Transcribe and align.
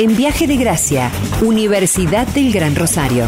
en 0.00 0.16
Viaje 0.16 0.46
de 0.46 0.56
Gracia, 0.56 1.12
Universidad 1.42 2.26
del 2.28 2.52
Gran 2.52 2.74
Rosario. 2.74 3.26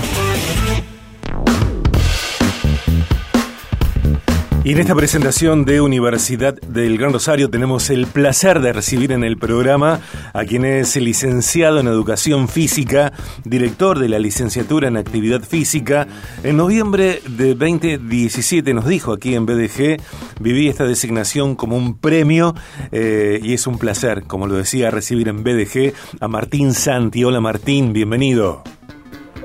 Y 4.64 4.70
en 4.70 4.78
esta 4.78 4.94
presentación 4.94 5.64
de 5.64 5.80
Universidad 5.80 6.54
del 6.54 6.96
Gran 6.96 7.12
Rosario 7.12 7.50
tenemos 7.50 7.90
el 7.90 8.06
placer 8.06 8.60
de 8.60 8.72
recibir 8.72 9.10
en 9.10 9.24
el 9.24 9.36
programa 9.36 10.00
a 10.32 10.44
quien 10.44 10.64
es 10.64 10.94
licenciado 10.94 11.80
en 11.80 11.88
Educación 11.88 12.46
Física, 12.46 13.12
director 13.42 13.98
de 13.98 14.08
la 14.08 14.20
licenciatura 14.20 14.86
en 14.86 14.96
Actividad 14.96 15.42
Física. 15.42 16.06
En 16.44 16.58
noviembre 16.58 17.22
de 17.28 17.56
2017 17.56 18.72
nos 18.72 18.86
dijo 18.86 19.12
aquí 19.12 19.34
en 19.34 19.46
BDG, 19.46 20.00
viví 20.38 20.68
esta 20.68 20.84
designación 20.84 21.56
como 21.56 21.76
un 21.76 21.98
premio 21.98 22.54
eh, 22.92 23.40
y 23.42 23.54
es 23.54 23.66
un 23.66 23.78
placer, 23.78 24.22
como 24.28 24.46
lo 24.46 24.54
decía, 24.54 24.92
recibir 24.92 25.26
en 25.26 25.42
BDG 25.42 25.92
a 26.20 26.28
Martín 26.28 26.72
Santi. 26.72 27.24
Hola 27.24 27.40
Martín, 27.40 27.92
bienvenido. 27.92 28.62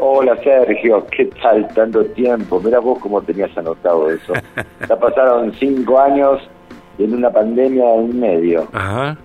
Hola 0.09 0.37
Sergio, 0.41 1.05
¿qué 1.11 1.25
tal? 1.41 1.67
Tanto 1.73 2.05
tiempo. 2.05 2.61
Mira 2.61 2.79
vos 2.79 2.97
cómo 2.99 3.21
tenías 3.21 3.55
anotado 3.57 4.09
eso. 4.09 4.33
Ya 4.87 4.97
pasaron 4.97 5.51
cinco 5.59 5.99
años 5.99 6.49
y 6.97 7.03
en 7.03 7.15
una 7.15 7.29
pandemia 7.29 7.95
en 7.95 8.17
medio. 8.17 8.69
Ajá. 8.71 9.17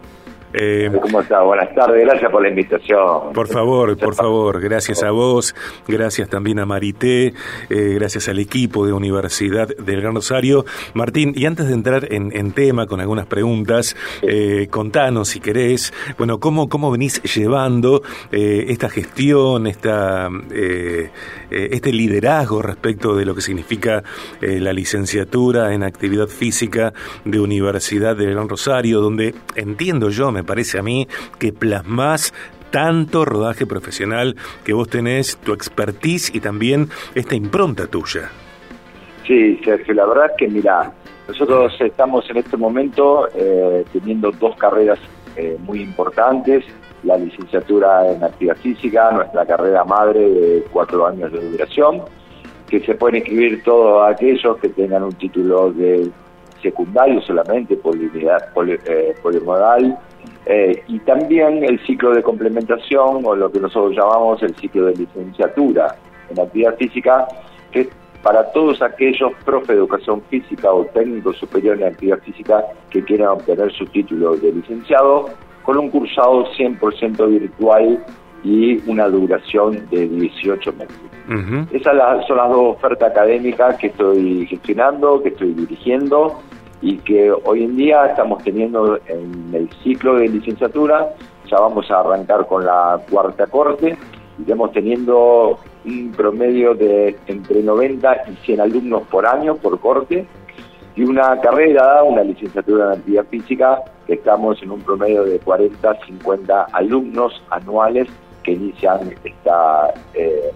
Eh, 0.55 0.91
¿Cómo 1.01 1.21
estás? 1.23 1.43
Buenas 1.45 1.75
tardes, 1.75 2.05
gracias 2.05 2.31
por 2.31 2.43
la 2.43 2.49
invitación. 2.49 3.33
Por 3.33 3.49
favor, 3.49 3.97
por 3.97 4.15
favor, 4.15 4.61
gracias 4.61 5.03
a 5.03 5.11
vos, 5.11 5.55
gracias 5.89 6.29
también 6.29 6.59
a 6.59 6.67
Marité, 6.67 7.33
eh, 7.71 7.95
gracias 7.95 8.29
al 8.29 8.39
equipo 8.39 8.85
de 8.87 8.93
Universidad 8.93 9.69
del 9.69 10.03
Gran 10.03 10.15
Rosario. 10.15 10.67
Martín, 10.93 11.33
y 11.35 11.47
antes 11.47 11.69
de 11.69 11.75
entrar 11.75 12.09
en, 12.11 12.53
tema 12.53 12.87
con 12.87 13.01
algunas 13.01 13.27
preguntas, 13.27 13.97
eh, 14.21 14.69
contanos 14.71 15.29
si 15.29 15.41
querés, 15.41 15.95
bueno, 16.19 16.39
cómo, 16.39 16.69
cómo 16.69 16.91
venís 16.91 17.23
llevando 17.23 18.03
esta 18.31 18.91
gestión, 18.91 19.67
esta, 19.67 20.29
este 21.51 21.93
liderazgo 21.93 22.61
respecto 22.61 23.15
de 23.15 23.25
lo 23.25 23.35
que 23.35 23.41
significa 23.41 24.03
la 24.41 24.73
licenciatura 24.73 25.73
en 25.73 25.83
actividad 25.83 26.27
física 26.27 26.93
de 27.25 27.41
Universidad 27.41 28.17
del 28.17 28.33
Gran 28.35 28.49
Rosario, 28.49 29.01
donde 29.01 29.35
entiendo 29.55 30.11
yo, 30.11 30.31
me 30.31 30.42
me 30.43 30.47
parece 30.47 30.79
a 30.79 30.83
mí 30.83 31.07
que 31.39 31.53
plasmas 31.53 32.35
tanto 32.71 33.25
rodaje 33.25 33.65
profesional 33.65 34.35
que 34.65 34.73
vos 34.73 34.89
tenés, 34.89 35.37
tu 35.37 35.53
expertise 35.53 36.35
y 36.35 36.41
también 36.41 36.89
esta 37.15 37.37
impronta 37.37 37.87
tuya. 37.87 38.29
Sí, 39.25 39.61
Sergio, 39.65 39.95
la 39.95 40.07
verdad 40.07 40.33
que 40.37 40.49
mira, 40.49 40.93
nosotros 41.29 41.73
estamos 41.79 42.29
en 42.29 42.39
este 42.39 42.57
momento 42.57 43.29
eh, 43.37 43.85
teniendo 43.93 44.33
dos 44.33 44.57
carreras 44.57 44.99
eh, 45.37 45.57
muy 45.61 45.81
importantes, 45.81 46.65
la 47.05 47.17
licenciatura 47.17 48.11
en 48.11 48.25
actividad 48.25 48.57
física, 48.57 49.13
nuestra 49.13 49.47
carrera 49.47 49.85
madre 49.85 50.29
de 50.29 50.65
cuatro 50.73 51.07
años 51.07 51.31
de 51.31 51.51
duración, 51.51 52.03
que 52.69 52.81
se 52.81 52.95
pueden 52.95 53.19
inscribir 53.19 53.63
todos 53.63 54.11
aquellos 54.11 54.57
que 54.59 54.71
tengan 54.71 55.05
un 55.05 55.13
título 55.13 55.73
de 55.73 56.11
secundario 56.63 57.21
solamente, 57.23 57.77
polimodal, 59.23 59.99
eh, 60.47 60.83
y 60.89 60.99
también 61.01 61.65
el 61.65 61.79
ciclo 61.87 62.13
de 62.13 62.23
complementación 62.23 63.23
o 63.25 63.37
lo 63.37 63.51
que 63.51 63.61
nosotros 63.61 63.95
llamamos 63.97 64.43
el 64.43 64.55
ciclo 64.57 64.87
de 64.87 64.97
licenciatura 64.97 65.95
en 66.31 66.41
actividad 66.41 66.77
física, 66.77 67.29
que 67.71 67.81
es 67.83 67.89
para 68.23 68.51
todos 68.53 68.81
aquellos 68.83 69.33
profe 69.45 69.73
de 69.73 69.79
educación 69.79 70.23
física 70.31 70.73
o 70.73 70.85
técnicos 70.87 71.37
superiores 71.39 71.83
en 71.83 71.89
actividad 71.89 72.19
física 72.21 72.65
que 72.91 73.03
quieran 73.05 73.29
obtener 73.29 73.73
su 73.73 73.85
título 73.87 74.37
de 74.37 74.53
licenciado 74.53 75.31
con 75.63 75.79
un 75.79 75.91
cursado 75.91 76.45
100% 76.57 77.29
virtual 77.29 78.05
y 78.45 78.91
una 78.91 79.09
duración 79.09 79.89
de 79.91 80.09
18 80.09 80.73
meses. 80.73 80.99
Esas 81.73 82.27
son 82.27 82.37
las 82.37 82.49
dos 82.49 82.77
ofertas 82.77 83.11
académicas 83.13 83.77
que 83.77 83.87
estoy 83.87 84.47
gestionando, 84.47 85.23
que 85.23 85.29
estoy 85.29 85.55
dirigiendo 85.55 86.41
y 86.83 86.99
que 86.99 87.31
hoy 87.31 87.65
en 87.65 87.77
día 87.77 88.07
estamos 88.07 88.43
teniendo 88.43 88.99
en 89.07 89.55
el 89.55 89.71
ciclo 89.83 90.17
de 90.17 90.29
licenciatura, 90.29 91.15
ya 91.49 91.59
vamos 91.59 91.91
a 91.91 92.01
arrancar 92.01 92.47
con 92.47 92.67
la 92.67 93.01
cuarta 93.09 93.47
corte, 93.47 93.97
estamos 94.39 94.73
teniendo 94.73 95.59
un 95.85 96.13
promedio 96.13 96.75
de 96.75 97.17
entre 97.29 97.63
90 97.63 98.25
y 98.31 98.37
100 98.45 98.61
alumnos 98.61 99.03
por 99.09 99.27
año 99.27 99.57
por 99.57 99.79
corte, 99.79 100.27
y 100.95 101.05
una 101.05 101.41
carrera, 101.41 102.03
una 102.03 102.23
licenciatura 102.23 102.87
en 102.87 102.99
actividad 102.99 103.27
física, 103.27 103.83
que 104.07 104.15
estamos 104.15 104.61
en 104.63 104.73
un 104.73 104.81
promedio 104.81 105.25
de 105.25 105.39
40, 105.39 106.01
50 106.07 106.65
alumnos 106.73 107.43
anuales 107.51 108.09
que 108.43 108.53
inician 108.53 109.15
esta 109.25 109.95
eh, 110.15 110.51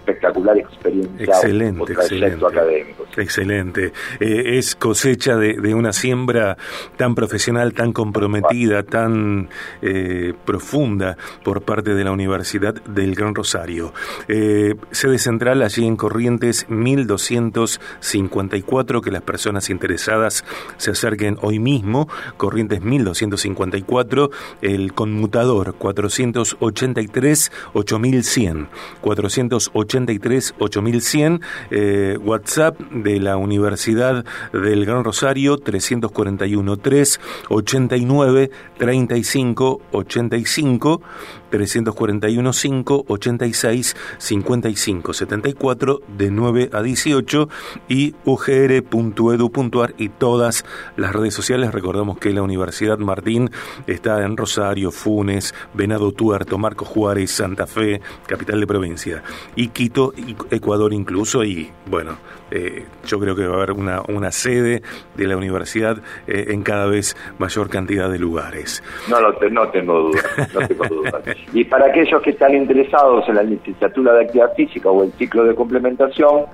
espectacular 0.00 0.58
experiencia 0.58 1.24
excelente, 1.24 1.92
excelente, 1.92 2.46
académico. 2.46 3.06
Excelente. 3.16 3.92
Eh, 4.18 4.58
es 4.58 4.74
cosecha 4.74 5.36
de, 5.36 5.74
una 5.74 5.92
siembra 5.92 6.56
tan 6.96 7.14
profesional, 7.14 7.74
tan 7.74 7.92
comprometida, 7.92 8.82
tan 8.82 9.50
eh, 9.82 10.32
profunda 10.44 11.16
por 11.44 11.62
parte 11.62 11.94
de 11.94 12.02
la 12.04 12.10
Universidad 12.12 12.74
del 12.84 13.14
Gran 13.14 13.34
Rosario. 13.34 13.92
Eh, 14.28 14.74
sede 14.90 15.18
central 15.18 15.60
allí 15.62 15.86
en 15.86 15.96
Corrientes 15.96 16.66
1254, 16.68 19.02
que 19.02 19.10
las 19.10 19.22
personas 19.22 19.70
interesadas 19.70 20.44
se 20.76 20.92
acerquen 20.92 21.36
hoy 21.42 21.58
mismo. 21.58 22.08
Corrientes 22.36 22.82
1254, 22.82 24.30
el 24.62 24.92
conmutador 24.94 25.74
483 25.76 27.52
8100. 27.74 28.68
483 29.00 29.90
83 30.06 30.54
8100, 30.58 31.40
eh, 31.70 32.18
WhatsApp 32.22 32.78
de 32.90 33.20
la 33.20 33.36
Universidad 33.36 34.24
del 34.52 34.86
Gran 34.86 35.04
Rosario 35.04 35.58
341 35.58 36.76
3 36.76 37.20
89 37.48 38.50
35 38.78 39.80
85 39.92 41.02
341 41.50 42.52
5 42.52 43.04
86 43.08 43.96
55 44.18 45.12
74 45.12 46.00
de 46.16 46.30
9 46.30 46.70
a 46.72 46.82
18 46.82 47.48
y 47.88 48.14
ugr.edu.ar 48.24 49.94
y 49.98 50.08
todas 50.08 50.64
las 50.96 51.12
redes 51.12 51.34
sociales. 51.34 51.72
Recordamos 51.72 52.18
que 52.18 52.32
la 52.32 52.42
Universidad 52.42 52.98
Martín 52.98 53.50
está 53.86 54.24
en 54.24 54.36
Rosario, 54.36 54.90
Funes, 54.90 55.54
Venado 55.74 56.12
Tuerto, 56.12 56.58
Marcos 56.58 56.88
Juárez, 56.88 57.30
Santa 57.30 57.66
Fe, 57.66 58.00
capital 58.26 58.60
de 58.60 58.66
provincia, 58.66 59.22
y 59.56 59.68
Quito, 59.68 60.12
Ecuador 60.50 60.92
incluso, 60.92 61.44
y 61.44 61.70
bueno, 61.86 62.18
eh, 62.50 62.86
yo 63.06 63.18
creo 63.18 63.36
que 63.36 63.46
va 63.46 63.54
a 63.54 63.56
haber 63.58 63.72
una, 63.72 64.02
una 64.08 64.32
sede 64.32 64.82
de 65.16 65.26
la 65.26 65.36
universidad 65.36 65.98
eh, 66.26 66.46
en 66.48 66.62
cada 66.62 66.86
vez 66.86 67.16
mayor 67.38 67.68
cantidad 67.68 68.10
de 68.10 68.18
lugares. 68.18 68.82
No, 69.08 69.20
no, 69.20 69.30
no 69.50 69.68
tengo 69.70 70.00
dudas, 70.00 70.24
no 70.54 70.66
tengo 70.66 70.84
dudas. 70.86 71.22
Y 71.52 71.64
para 71.64 71.86
aquellos 71.86 72.22
que 72.22 72.30
están 72.30 72.54
interesados 72.54 73.28
en 73.28 73.34
la 73.36 73.42
licenciatura 73.42 74.14
de 74.14 74.24
actividad 74.24 74.54
física 74.54 74.90
o 74.90 75.02
el 75.02 75.12
ciclo 75.12 75.44
de 75.44 75.54
complementación, 75.54 76.46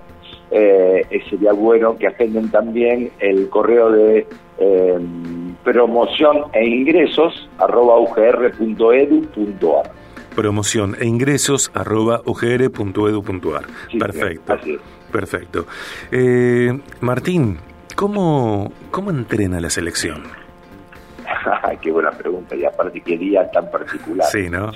eh, 0.51 1.05
sería 1.29 1.53
bueno 1.53 1.97
que 1.99 2.07
agenden 2.07 2.51
también 2.51 3.11
el 3.19 3.49
correo 3.49 3.91
de 3.91 4.27
eh, 4.59 4.99
promoción 5.65 6.45
e 6.53 6.65
ingresos 6.65 7.49
arroba 7.59 7.99
ugr.edu.ar 7.99 9.91
promoción 10.37 10.95
e 11.01 11.07
ingresos 11.07 11.71
arroba 11.75 12.21
ugr.edu.ar 12.25 13.65
perfecto. 13.99 14.55
perfecto. 15.11 15.67
Eh, 16.13 16.79
Martín 17.01 17.59
¿cómo, 17.97 18.71
¿cómo 18.93 19.11
entrena 19.11 19.61
la 19.61 19.71
selección? 19.71 20.46
Qué 21.81 21.91
buena 21.91 22.11
pregunta, 22.11 22.55
y 22.55 22.65
aparte 22.65 23.01
qué 23.01 23.17
día 23.17 23.51
tan 23.51 23.71
particular. 23.71 24.27
Sí, 24.29 24.49
¿no? 24.49 24.71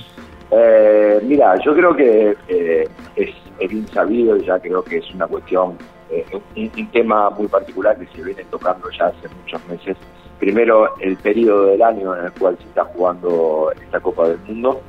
Eh, 0.50 1.20
mira, 1.22 1.56
yo 1.64 1.74
creo 1.74 1.94
que 1.94 2.36
eh, 2.48 2.88
es, 3.14 3.70
bien 3.70 3.86
sabido, 3.88 4.36
ya 4.38 4.58
creo 4.58 4.82
que 4.82 4.98
es 4.98 5.14
una 5.14 5.26
cuestión, 5.26 5.76
eh, 6.10 6.24
un, 6.56 6.90
tema 6.90 7.30
muy 7.30 7.46
particular 7.46 7.96
que 7.96 8.06
se 8.06 8.22
viene 8.22 8.44
tocando 8.50 8.90
ya 8.90 9.06
hace 9.06 9.28
muchos 9.28 9.64
meses. 9.68 9.96
Primero, 10.40 10.96
el 10.98 11.16
periodo 11.18 11.66
del 11.66 11.82
año 11.82 12.16
en 12.16 12.24
el 12.24 12.32
cual 12.32 12.56
se 12.58 12.64
está 12.64 12.84
jugando 12.86 13.72
esta 13.80 14.00
Copa 14.00 14.28
del 14.28 14.38
Mundo, 14.38 14.80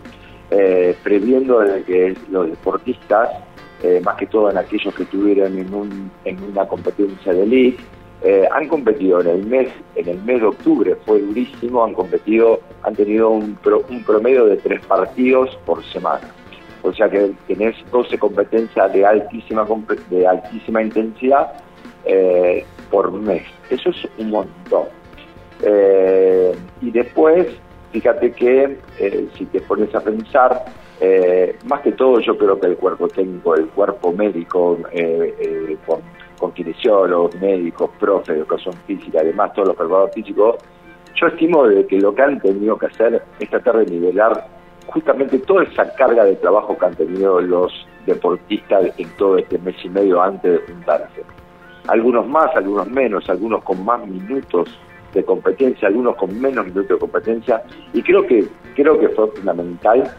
previendo 1.04 1.60
de 1.60 1.84
que 1.84 2.16
los 2.30 2.50
deportistas, 2.50 3.30
más 4.04 4.16
que 4.16 4.27
todo 4.27 4.50
en 4.50 4.57
aquellos 4.57 4.95
que 4.95 5.04
estuvieron 5.04 5.57
en, 5.57 5.74
un, 5.74 6.12
en 6.24 6.42
una 6.42 6.66
competencia 6.68 7.34
de 7.34 7.44
elite, 7.44 7.84
eh, 8.23 8.47
han 8.51 8.68
competido 8.68 9.19
en 9.21 9.27
el 9.27 9.45
mes 9.47 9.69
en 9.95 10.07
el 10.07 10.21
mes 10.21 10.41
de 10.41 10.47
octubre 10.47 10.95
fue 11.07 11.19
durísimo 11.19 11.83
han 11.83 11.95
competido 11.95 12.59
han 12.83 12.95
tenido 12.95 13.31
un, 13.31 13.57
promedio 14.06 14.45
de 14.45 14.57
tres 14.57 14.85
partidos 14.85 15.57
por 15.65 15.83
semana. 15.85 16.29
O 16.83 16.94
sea 16.94 17.09
que 17.09 17.31
tenés 17.47 17.75
12 17.91 18.19
competencias 18.19 18.94
de 18.94 19.06
altísima 19.06 19.65
de 20.12 20.27
altísima 20.27 20.83
intensidad 20.83 21.53
eh, 22.06 22.63
por 22.91 23.12
mes. 23.12 23.44
Eso 23.71 23.89
es 23.89 24.07
un 24.19 24.29
montón. 24.29 24.85
Eh, 25.63 26.56
y 26.81 26.91
después 26.91 27.47
fíjate 27.91 28.31
que 28.33 28.77
si 29.35 29.45
te 29.45 29.62
pones 29.62 29.94
a 29.95 30.00
pensar, 30.00 30.65
más 31.65 31.81
que 31.81 31.91
todo 31.91 32.19
yo 32.19 32.38
creo 32.38 32.59
que 32.59 32.67
el 32.67 32.77
cuerpo 32.77 33.07
técnico, 33.07 33.56
el 33.56 33.67
cuerpo 33.67 34.12
médico, 34.13 34.77
con, 35.85 36.01
con 36.41 36.51
kinesiólogos, 36.53 37.35
médicos, 37.39 37.91
profes 37.99 38.29
de 38.29 38.41
educación 38.41 38.73
física, 38.88 39.19
además 39.21 39.53
todos 39.53 39.69
los 39.69 39.77
preparadores 39.77 40.15
físicos, 40.15 40.55
yo 41.15 41.27
estimo 41.27 41.67
de 41.67 41.85
que 41.85 42.01
lo 42.01 42.15
que 42.15 42.23
han 42.23 42.41
tenido 42.41 42.77
que 42.79 42.88
hacer 42.88 43.23
es 43.39 43.49
tratar 43.49 43.77
de 43.77 43.85
nivelar 43.85 44.47
justamente 44.88 45.38
toda 45.39 45.63
esa 45.63 45.93
carga 45.93 46.25
de 46.25 46.35
trabajo 46.38 46.75
que 46.75 46.85
han 46.85 46.95
tenido 46.95 47.39
los 47.39 47.71
deportistas 48.07 48.88
en 48.97 49.07
todo 49.17 49.38
este 49.38 49.59
mes 49.59 49.75
y 49.83 49.89
medio 49.89 50.19
antes 50.19 50.51
de 50.51 50.73
juntarse. 50.73 51.21
Algunos 51.88 52.27
más, 52.27 52.49
algunos 52.55 52.88
menos, 52.89 53.29
algunos 53.29 53.63
con 53.63 53.85
más 53.85 54.05
minutos 54.07 54.67
de 55.13 55.23
competencia, 55.23 55.89
algunos 55.89 56.15
con 56.15 56.41
menos 56.41 56.65
minutos 56.65 56.89
de 56.89 56.97
competencia, 56.97 57.61
y 57.93 58.01
creo 58.01 58.25
que, 58.25 58.47
creo 58.75 58.99
que 58.99 59.09
fue 59.09 59.27
fundamental 59.27 60.11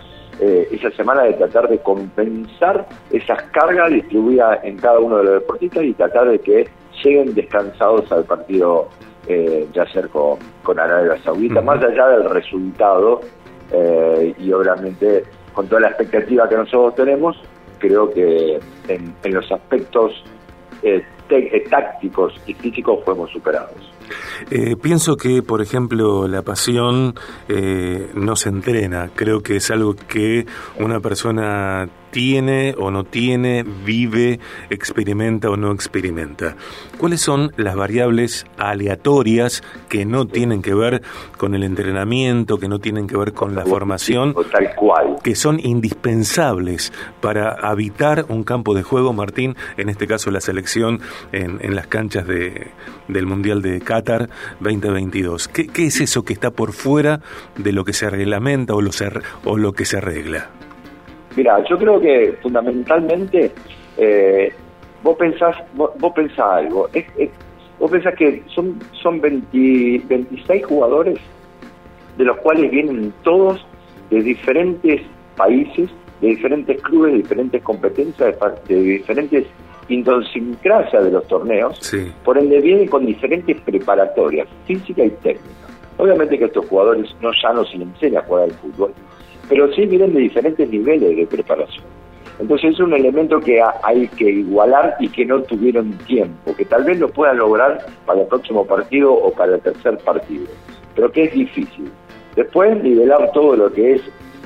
eh, 0.44 0.68
esa 0.72 0.90
semana 0.90 1.22
de 1.22 1.34
tratar 1.34 1.68
de 1.68 1.78
compensar 1.78 2.88
esas 3.12 3.40
cargas 3.52 3.90
distribuidas 3.90 4.58
en 4.64 4.76
cada 4.76 4.98
uno 4.98 5.18
de 5.18 5.24
los 5.24 5.34
deportistas 5.34 5.84
y 5.84 5.92
tratar 5.92 6.28
de 6.30 6.40
que 6.40 6.68
lleguen 7.04 7.32
descansados 7.32 8.10
al 8.10 8.24
partido 8.24 8.88
eh, 9.28 9.68
ya 9.72 9.86
ser 9.92 10.08
con, 10.08 10.38
con 10.64 10.80
Arabia 10.80 11.16
Saudita, 11.22 11.60
más 11.60 11.80
allá 11.80 12.08
del 12.08 12.28
resultado 12.28 13.20
eh, 13.70 14.34
y 14.36 14.52
obviamente 14.52 15.22
con 15.52 15.68
toda 15.68 15.82
la 15.82 15.88
expectativa 15.90 16.48
que 16.48 16.56
nosotros 16.56 16.96
tenemos, 16.96 17.40
creo 17.78 18.10
que 18.10 18.58
en, 18.88 19.14
en 19.22 19.34
los 19.34 19.52
aspectos 19.52 20.24
eh, 20.82 21.04
tácticos 21.70 22.34
y 22.46 22.54
físicos 22.54 23.00
fuimos 23.04 23.30
superados. 23.30 23.92
Eh, 24.50 24.76
pienso 24.76 25.16
que, 25.16 25.42
por 25.42 25.62
ejemplo, 25.62 26.26
la 26.28 26.42
pasión 26.42 27.14
eh, 27.48 28.10
no 28.14 28.36
se 28.36 28.50
entrena. 28.50 29.10
Creo 29.14 29.40
que 29.40 29.56
es 29.56 29.70
algo 29.70 29.94
que 29.94 30.46
una 30.78 31.00
persona 31.00 31.88
tiene 32.12 32.74
o 32.78 32.92
no 32.92 33.02
tiene, 33.02 33.64
vive, 33.64 34.38
experimenta 34.70 35.50
o 35.50 35.56
no 35.56 35.72
experimenta. 35.72 36.54
¿Cuáles 36.98 37.20
son 37.20 37.52
las 37.56 37.74
variables 37.74 38.46
aleatorias 38.58 39.62
que 39.88 40.04
no 40.04 40.26
tienen 40.26 40.62
que 40.62 40.74
ver 40.74 41.02
con 41.36 41.54
el 41.54 41.64
entrenamiento, 41.64 42.58
que 42.58 42.68
no 42.68 42.78
tienen 42.78 43.08
que 43.08 43.16
ver 43.16 43.32
con 43.32 43.56
la 43.56 43.64
formación, 43.64 44.34
tal 44.52 44.74
cual. 44.76 45.16
que 45.24 45.34
son 45.34 45.58
indispensables 45.58 46.92
para 47.20 47.52
habitar 47.52 48.26
un 48.28 48.44
campo 48.44 48.74
de 48.74 48.82
juego, 48.82 49.12
Martín, 49.12 49.56
en 49.76 49.88
este 49.88 50.06
caso 50.06 50.30
la 50.30 50.40
selección 50.40 51.00
en, 51.32 51.58
en 51.62 51.74
las 51.74 51.86
canchas 51.86 52.26
de, 52.26 52.68
del 53.08 53.26
Mundial 53.26 53.62
de 53.62 53.80
Qatar 53.80 54.28
2022? 54.60 55.48
¿Qué, 55.48 55.66
¿Qué, 55.66 55.86
es 55.86 56.00
eso 56.00 56.24
que 56.24 56.34
está 56.34 56.50
por 56.50 56.72
fuera 56.72 57.20
de 57.56 57.72
lo 57.72 57.84
que 57.84 57.94
se 57.94 58.10
reglamenta 58.10 58.74
o 58.74 58.82
lo, 58.82 58.92
se, 58.92 59.10
o 59.44 59.56
lo 59.56 59.72
que 59.72 59.86
se 59.86 59.96
arregla? 59.96 60.50
Mira, 61.36 61.62
yo 61.68 61.78
creo 61.78 62.00
que 62.00 62.34
fundamentalmente 62.42 63.52
eh, 63.96 64.52
vos 65.02 65.16
pensás 65.16 65.56
vos, 65.74 65.90
vos 65.98 66.12
pensás 66.14 66.38
algo. 66.52 66.88
Es, 66.92 67.04
es, 67.16 67.30
vos 67.78 67.90
pensás 67.90 68.14
que 68.14 68.42
son, 68.54 68.78
son 68.92 69.20
20, 69.20 70.02
26 70.08 70.66
jugadores, 70.66 71.18
de 72.16 72.24
los 72.24 72.36
cuales 72.38 72.70
vienen 72.70 73.12
todos 73.22 73.64
de 74.10 74.22
diferentes 74.22 75.00
países, 75.36 75.88
de 76.20 76.28
diferentes 76.28 76.80
clubes, 76.82 77.12
de 77.12 77.18
diferentes 77.18 77.62
competencias, 77.62 78.36
de, 78.68 78.74
de 78.74 78.82
diferentes 78.82 79.46
idiosincrasias 79.88 81.04
de 81.04 81.10
los 81.10 81.26
torneos, 81.26 81.76
Sí. 81.80 82.12
por 82.24 82.38
ende 82.38 82.60
vienen 82.60 82.86
con 82.88 83.04
diferentes 83.06 83.60
preparatorias, 83.62 84.46
física 84.66 85.04
y 85.04 85.10
técnica. 85.10 85.66
Obviamente 85.98 86.38
que 86.38 86.44
a 86.44 86.46
estos 86.46 86.66
jugadores 86.66 87.14
no 87.20 87.30
ya 87.42 87.52
no 87.52 87.64
se 87.64 87.78
les 87.78 87.88
enseña 87.88 88.20
a 88.20 88.22
jugar 88.24 88.44
al 88.44 88.52
fútbol, 88.52 88.92
pero 89.48 89.72
sí 89.72 89.86
vienen 89.86 90.14
de 90.14 90.20
diferentes 90.20 90.68
niveles 90.68 91.16
de 91.16 91.26
preparación. 91.26 91.84
Entonces 92.38 92.72
es 92.72 92.80
un 92.80 92.92
elemento 92.94 93.38
que 93.40 93.60
ha- 93.60 93.74
hay 93.84 94.08
que 94.08 94.24
igualar 94.30 94.96
y 94.98 95.08
que 95.08 95.24
no 95.24 95.42
tuvieron 95.42 95.92
tiempo, 96.06 96.56
que 96.56 96.64
tal 96.64 96.84
vez 96.84 96.98
lo 96.98 97.08
puedan 97.08 97.38
lograr 97.38 97.78
para 98.06 98.22
el 98.22 98.26
próximo 98.26 98.64
partido 98.66 99.12
o 99.12 99.32
para 99.32 99.54
el 99.56 99.60
tercer 99.60 99.98
partido, 99.98 100.46
pero 100.94 101.12
que 101.12 101.24
es 101.24 101.32
difícil. 101.34 101.90
Después 102.34 102.82
nivelar 102.82 103.30
todo 103.32 103.54
lo 103.56 103.72
que 103.72 103.94
es 103.94 104.02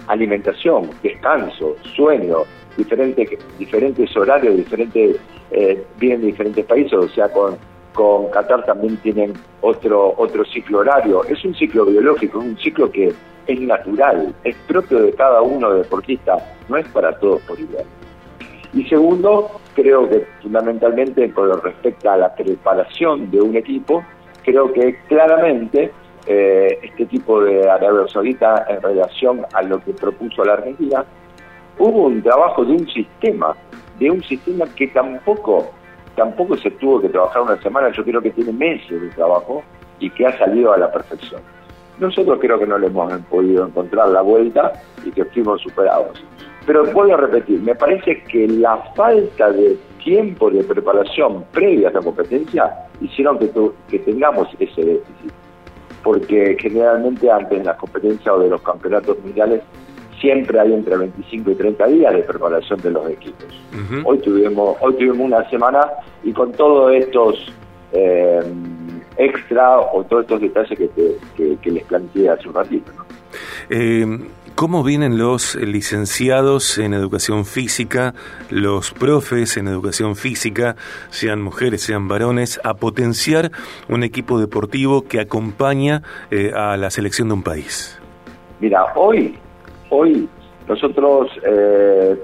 alimentación, 0.09 0.91
descanso, 1.03 1.77
sueño, 1.95 2.39
diferentes, 2.77 3.29
diferentes 3.59 4.15
horarios, 4.17 4.57
diferentes, 4.57 5.17
eh, 5.53 5.83
de 6.01 6.17
diferentes 6.19 6.65
países, 6.65 6.93
o 6.95 7.09
sea, 7.09 7.29
con, 7.29 7.57
con 7.97 8.29
Qatar 8.31 8.65
también 8.65 8.99
tienen 8.99 9.33
otro, 9.63 10.15
otro 10.17 10.45
ciclo 10.45 10.81
horario. 10.81 11.25
Es 11.25 11.45
un 11.45 11.55
ciclo 11.55 11.87
biológico, 11.87 12.39
es 12.39 12.47
un 12.47 12.59
ciclo 12.59 12.93
que 12.93 13.13
es 13.47 13.61
natural, 13.61 14.35
es 14.45 14.55
propio 14.69 15.01
de 15.01 15.13
cada 15.13 15.41
uno 15.41 15.73
deportista, 15.73 16.37
no 16.69 16.77
es 16.77 16.87
para 16.89 17.19
todos 17.19 17.41
por 17.43 17.59
igual. 17.59 17.85
Y 18.75 18.85
segundo, 18.85 19.51
creo 19.75 20.09
que 20.09 20.27
fundamentalmente 20.43 21.33
con 21.33 21.49
lo 21.49 21.57
respecto 21.57 22.11
a 22.11 22.17
la 22.17 22.35
preparación 22.35 23.31
de 23.31 23.41
un 23.41 23.57
equipo, 23.57 24.05
creo 24.45 24.73
que 24.73 24.99
claramente 25.09 25.91
eh, 26.27 26.79
este 26.83 27.07
tipo 27.07 27.41
de 27.41 27.69
Arabia 27.69 28.07
Saudita 28.13 28.67
en 28.69 28.83
relación 28.83 29.47
a 29.55 29.63
lo 29.63 29.81
que 29.81 29.93
propuso 29.93 30.45
la 30.45 30.55
Argentina, 30.55 31.05
hubo 31.79 32.07
un 32.07 32.23
trabajo 32.23 32.65
de 32.65 32.73
un 32.73 32.87
sistema, 32.89 33.57
de 33.99 34.11
un 34.11 34.23
sistema 34.23 34.67
que 34.75 34.89
tampoco, 34.89 35.71
tampoco 36.17 36.57
se 36.57 36.71
tuvo 36.73 37.01
que 37.01 37.09
trabajar 37.09 37.43
una 37.43 37.61
semana, 37.63 37.91
yo 37.93 38.05
creo 38.05 38.21
que 38.21 38.31
tiene 38.31 38.53
meses 38.53 39.01
de 39.01 39.09
trabajo 39.11 39.63
y 40.01 40.11
que 40.11 40.27
ha 40.27 40.37
salido 40.39 40.73
a 40.73 40.79
la 40.79 40.91
perfección. 40.91 41.41
Nosotros 41.99 42.39
creo 42.41 42.59
que 42.59 42.67
no 42.67 42.79
le 42.79 42.89
hemos 42.89 43.13
podido 43.31 43.67
encontrar 43.67 44.09
la 44.09 44.23
vuelta 44.23 44.73
y 45.05 45.11
que 45.13 45.25
fuimos 45.27 45.63
superados. 45.63 46.23
Pero 46.67 46.85
vuelvo 46.93 47.15
a 47.15 47.19
repetir, 47.19 47.61
me 47.61 47.75
parece 47.75 48.23
que 48.25 48.49
la 48.49 48.77
falta 48.95 49.51
de 49.53 49.79
tiempo 50.03 50.51
de 50.51 50.65
preparación 50.65 51.45
previa 51.53 51.89
a 51.89 51.93
la 51.93 52.01
competencia 52.01 52.71
hicieron 53.01 53.39
que, 53.39 53.49
tu, 53.49 53.73
que 53.89 54.01
tengamos 54.01 54.49
ese 54.59 54.85
déficit. 54.85 55.33
Porque 56.03 56.57
generalmente 56.61 57.31
antes 57.31 57.59
de 57.59 57.65
las 57.65 57.77
competencias 57.77 58.35
o 58.35 58.39
de 58.41 58.51
los 58.51 58.63
campeonatos 58.63 59.19
mundiales 59.21 59.63
siempre 60.21 60.59
hay 60.61 60.73
entre 60.73 60.97
25 60.97 61.51
y 61.51 61.55
30 61.55 61.87
días 61.87 62.15
de 62.15 62.23
preparación 62.23 62.81
de 62.81 62.91
los 62.91 63.09
equipos. 63.11 63.47
Uh 63.73 63.77
-huh. 63.77 64.03
Hoy 64.05 64.19
tuvimos 64.19 64.77
hoy 64.81 64.95
tuvimos 64.95 65.19
una 65.19 65.49
semana 65.51 65.87
y 66.25 66.33
con 66.33 66.53
todos 66.53 66.93
estos 66.95 67.53
eh, 67.93 68.43
extra 69.17 69.79
o 69.81 70.05
todos 70.05 70.23
estos 70.23 70.41
detalles 70.41 70.79
que, 70.79 70.89
te, 70.89 71.17
que, 71.37 71.57
que 71.61 71.71
les 71.71 71.85
planteé 71.85 72.31
hace 72.31 72.49
un 72.49 72.55
ratito. 72.55 72.93
¿no? 72.97 73.05
Eh, 73.71 74.19
¿Cómo 74.57 74.83
vienen 74.83 75.19
los 75.19 75.55
licenciados 75.55 76.79
en 76.79 76.95
educación 76.95 77.45
física, 77.45 78.15
los 78.49 78.91
profes 78.91 79.59
en 79.59 79.69
educación 79.69 80.17
física, 80.17 80.77
sean 81.11 81.43
mujeres, 81.43 81.83
sean 81.83 82.09
varones, 82.09 82.59
a 82.65 82.73
potenciar 82.73 83.51
un 83.91 84.03
equipo 84.03 84.41
deportivo 84.41 85.03
que 85.03 85.21
acompaña 85.21 86.03
eh, 86.31 86.53
a 86.55 86.79
la 86.79 86.89
selección 86.89 87.29
de 87.29 87.35
un 87.35 87.43
país? 87.43 88.01
Mira, 88.59 88.87
hoy, 88.95 89.37
hoy 89.91 90.29
nosotros 90.69 91.31
eh, 91.45 92.17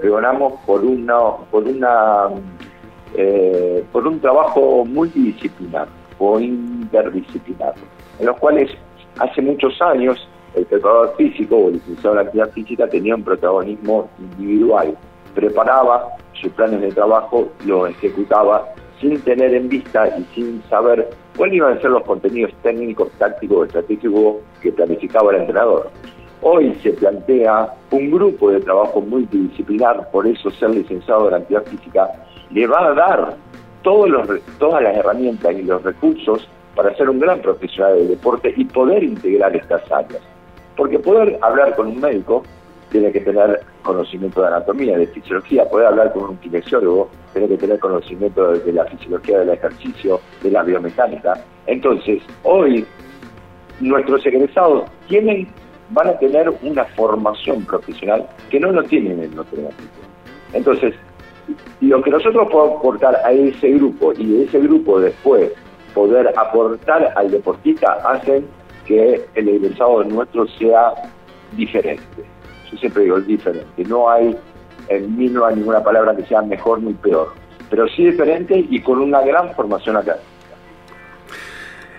por 0.65 0.83
una, 0.83 1.19
por 1.49 1.63
una, 1.63 2.29
eh, 3.15 3.83
por 3.91 4.05
un 4.05 4.19
trabajo 4.19 4.83
multidisciplinar 4.85 5.87
o 6.19 6.39
interdisciplinar, 6.39 7.73
en 8.19 8.25
los 8.25 8.37
cuales 8.37 8.69
hace 9.19 9.41
muchos 9.41 9.81
años 9.81 10.27
el 10.55 10.65
preparador 10.65 11.15
físico 11.17 11.55
o 11.55 11.67
el 11.69 11.75
licenciado 11.75 12.19
en 12.19 12.27
actividad 12.27 12.51
física 12.51 12.87
tenía 12.87 13.15
un 13.15 13.23
protagonismo 13.23 14.09
individual, 14.19 14.95
preparaba 15.33 16.09
sus 16.33 16.51
planes 16.51 16.81
de 16.81 16.91
trabajo, 16.91 17.47
lo 17.65 17.87
ejecutaba 17.87 18.67
sin 18.99 19.19
tener 19.21 19.53
en 19.53 19.69
vista 19.69 20.07
y 20.17 20.23
sin 20.35 20.63
saber 20.69 21.09
cuáles 21.35 21.55
iban 21.55 21.77
a 21.77 21.81
ser 21.81 21.91
los 21.91 22.03
contenidos 22.03 22.53
técnicos, 22.61 23.09
tácticos, 23.17 23.67
estratégicos 23.67 24.37
que 24.61 24.71
planificaba 24.71 25.31
el 25.33 25.41
entrenador. 25.41 25.89
Hoy 26.45 26.77
se 26.83 26.91
plantea 26.91 27.73
un 27.91 28.11
grupo 28.11 28.51
de 28.51 28.59
trabajo 28.59 28.99
multidisciplinar, 28.99 30.11
por 30.11 30.27
eso 30.27 30.51
ser 30.51 30.71
licenciado 30.71 31.29
en 31.29 31.35
actividad 31.35 31.63
física 31.63 32.09
le 32.51 32.67
va 32.67 32.87
a 32.87 32.93
dar 32.93 33.37
todos 33.81 34.09
los, 34.09 34.27
todas 34.59 34.83
las 34.83 34.97
herramientas 34.97 35.53
y 35.53 35.63
los 35.63 35.81
recursos 35.83 36.45
para 36.75 36.93
ser 36.97 37.09
un 37.09 37.21
gran 37.21 37.39
profesional 37.39 37.95
del 37.95 38.09
deporte 38.09 38.53
y 38.57 38.65
poder 38.65 39.03
integrar 39.03 39.55
estas 39.55 39.89
áreas. 39.89 40.21
Porque 40.75 40.99
poder 40.99 41.39
hablar 41.41 41.75
con 41.77 41.87
un 41.87 42.01
médico 42.01 42.43
tiene 42.91 43.13
que 43.13 43.21
tener 43.21 43.61
conocimiento 43.81 44.41
de 44.41 44.47
anatomía, 44.47 44.97
de 44.97 45.07
fisiología, 45.07 45.69
poder 45.69 45.87
hablar 45.87 46.11
con 46.11 46.23
un 46.31 46.37
kinesiólogo 46.37 47.09
tiene 47.31 47.47
que 47.47 47.57
tener 47.57 47.79
conocimiento 47.79 48.51
de, 48.51 48.59
de 48.59 48.73
la 48.73 48.85
fisiología 48.85 49.39
del 49.39 49.49
ejercicio, 49.49 50.19
de 50.41 50.51
la 50.51 50.61
biomecánica. 50.63 51.41
Entonces, 51.67 52.21
hoy 52.43 52.85
nuestros 53.79 54.25
egresados 54.25 54.83
tienen, 55.07 55.47
van 55.89 56.09
a 56.09 56.17
tener 56.17 56.51
una 56.61 56.85
formación 56.85 57.65
profesional 57.65 58.27
que 58.49 58.59
no 58.59 58.71
lo 58.71 58.83
tienen 58.83 59.23
en 59.23 59.35
Notre 59.35 59.61
Dame. 59.61 59.75
Entonces, 60.53 60.93
lo 61.81 62.01
que 62.01 62.11
nosotros 62.11 62.47
podemos 62.51 62.79
aportar 62.79 63.15
a 63.25 63.31
ese 63.31 63.71
grupo 63.71 64.13
y 64.13 64.25
de 64.25 64.43
ese 64.45 64.59
grupo 64.59 64.99
después 64.99 65.51
poder 65.93 66.33
aportar 66.37 67.13
al 67.15 67.31
deportista 67.31 67.93
hacen 68.05 68.47
que 68.85 69.25
el 69.35 69.49
egresado 69.49 70.03
nuestro 70.03 70.47
sea 70.47 70.93
diferente. 71.55 72.23
Yo 72.71 72.77
siempre 72.77 73.03
digo, 73.03 73.19
diferente. 73.21 73.83
No 73.85 74.09
hay, 74.09 74.35
en 74.89 75.17
mí 75.17 75.27
no 75.27 75.45
hay 75.45 75.55
ninguna 75.55 75.83
palabra 75.83 76.15
que 76.15 76.25
sea 76.25 76.41
mejor 76.41 76.81
ni 76.81 76.93
peor, 76.93 77.33
pero 77.69 77.87
sí 77.89 78.05
diferente 78.05 78.65
y 78.69 78.81
con 78.81 78.99
una 78.99 79.21
gran 79.21 79.53
formación 79.53 79.97
acá. 79.97 80.17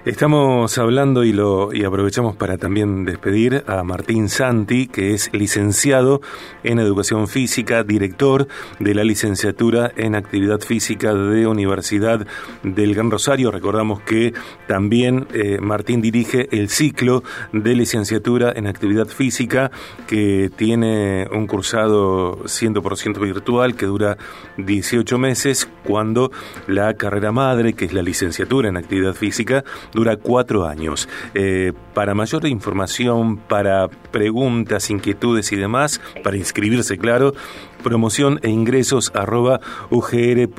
Estamos 0.04 0.76
hablando 0.76 1.24
y 1.24 1.32
lo 1.32 1.70
aprovechamos 1.86 2.36
para 2.36 2.58
también 2.58 3.06
despedir 3.06 3.64
a 3.66 3.82
Martín 3.84 4.28
Santi, 4.28 4.86
que 4.86 5.14
es 5.14 5.30
licenciado 5.32 6.20
en 6.62 6.78
Educación 6.78 7.26
Física, 7.26 7.82
director 7.84 8.46
de 8.80 8.94
la 8.94 9.02
licenciatura 9.02 9.90
en 9.96 10.14
Actividad 10.14 10.60
Física 10.60 11.14
de 11.14 11.46
Universidad 11.46 12.26
del 12.62 12.94
Gran 12.94 13.10
Rosario. 13.10 13.50
Recordamos 13.50 14.02
que 14.02 14.34
también 14.68 15.26
eh, 15.32 15.56
Martín 15.58 16.02
dirige 16.02 16.48
el 16.52 16.68
ciclo 16.68 17.24
de 17.54 17.74
licenciatura 17.74 18.52
en 18.54 18.66
Actividad 18.66 19.06
Física, 19.06 19.70
que 20.06 20.50
tiene 20.54 21.28
un 21.32 21.46
cursado 21.46 22.40
100% 22.44 23.18
virtual 23.20 23.74
que 23.74 23.86
dura 23.86 24.18
18 24.58 25.16
meses, 25.16 25.66
cuando 25.82 26.30
la 26.66 26.92
carrera 26.92 27.32
madre, 27.32 27.72
que 27.72 27.86
es 27.86 27.94
la 27.94 28.02
licenciatura 28.02 28.68
en 28.68 28.76
Actividad 28.76 29.14
Física, 29.14 29.64
dura 29.94 30.16
cuatro 30.16 30.66
años. 30.66 31.08
Eh, 31.34 31.72
para 31.94 32.14
mayor 32.14 32.46
información, 32.46 33.38
para 33.38 33.88
preguntas, 33.88 34.90
inquietudes 34.90 35.52
y 35.52 35.56
demás, 35.56 36.00
para 36.22 36.36
inscribirse, 36.36 36.98
claro, 36.98 37.34
promoción 37.84 38.40
e 38.42 38.50
ingresos 38.50 39.12
arroba 39.14 39.60
ugr.edu.ar. 39.90 40.58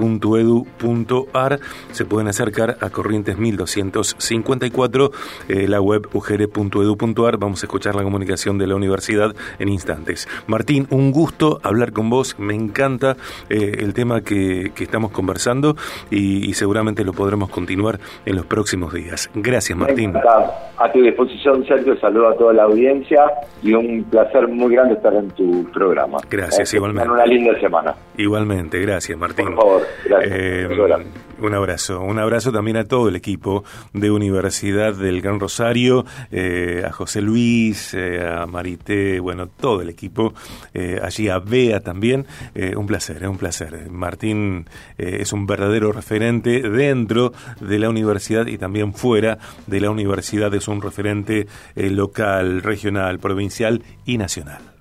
Se 1.92 2.06
pueden 2.06 2.30
acercar 2.30 2.78
a 2.80 2.90
Corrientes 2.90 3.38
1254, 3.38 5.12
eh, 5.50 5.68
la 5.68 5.82
web 5.82 6.08
ugr.edu.ar. 6.14 7.38
Vamos 7.38 7.62
a 7.64 7.66
escuchar 7.66 7.96
la 7.96 8.04
comunicación 8.04 8.58
de 8.58 8.68
la 8.68 8.76
universidad 8.76 9.36
en 9.60 9.68
instantes. 9.68 10.30
Martín, 10.48 10.88
un 10.92 11.12
gusto 11.12 11.60
hablar 11.64 11.92
con 11.92 12.10
vos. 12.10 12.40
Me 12.40 12.56
encanta 12.56 13.18
eh, 13.50 13.80
el 13.80 13.94
tema 13.94 14.22
que, 14.22 14.72
estamos 14.86 15.12
conversando 15.12 15.76
y, 16.12 16.54
seguramente 16.54 17.04
lo 17.04 17.12
podremos 17.12 17.50
continuar 17.50 18.00
en 18.26 18.36
los 18.36 18.46
próximos 18.46 18.94
días. 18.94 19.32
Gracias, 19.34 19.76
Martín. 19.76 20.14
A 20.78 20.92
tu 20.92 21.02
disposición, 21.02 21.66
Sergio. 21.66 22.00
Saludo 22.00 22.30
a 22.30 22.36
toda 22.36 22.54
la 22.54 22.64
audiencia 22.64 23.26
y 23.64 23.74
un 23.74 24.04
placer 24.04 24.48
muy 24.48 24.76
grande 24.76 24.94
estar 24.94 25.14
en 25.16 25.32
tu 25.32 25.66
programa. 25.72 26.20
Gracias, 26.30 26.72
igualmente 26.76 27.15
una 27.16 27.26
linda 27.26 27.60
semana. 27.60 27.96
Igualmente, 28.18 28.80
gracias 28.80 29.18
Martín. 29.18 29.46
Por 29.48 29.56
favor, 29.56 29.82
gracias. 30.06 30.32
Eh, 30.34 30.68
un 31.40 31.54
abrazo, 31.54 32.02
un 32.02 32.18
abrazo 32.18 32.52
también 32.52 32.78
a 32.78 32.86
todo 32.86 33.10
el 33.10 33.16
equipo 33.16 33.64
de 33.94 34.10
Universidad 34.10 34.94
del 34.94 35.22
Gran 35.22 35.40
Rosario, 35.40 36.06
eh, 36.32 36.84
a 36.88 36.92
José 36.92 37.22
Luis, 37.22 37.94
eh, 37.94 38.26
a 38.26 38.46
Marité, 38.46 39.20
bueno, 39.20 39.48
todo 39.48 39.82
el 39.82 39.90
equipo, 39.90 40.34
allí 41.02 41.28
a 41.30 41.40
Bea 41.40 41.82
también, 41.82 42.26
un 42.76 42.88
placer, 42.88 43.28
un 43.28 43.38
placer. 43.38 43.90
Martín 43.90 44.66
es 44.98 45.34
un 45.34 45.46
verdadero 45.46 45.92
referente 45.92 46.62
dentro 46.62 47.34
de 47.60 47.80
la 47.80 47.90
universidad 47.90 48.48
y 48.48 48.58
también 48.58 48.94
fuera 48.94 49.38
de 49.68 49.82
la 49.82 49.90
universidad, 49.90 50.54
es 50.54 50.68
un 50.68 50.82
referente 50.82 51.48
local, 51.76 52.62
regional, 52.62 53.20
provincial 53.20 53.84
y 54.06 54.18
nacional. 54.18 54.75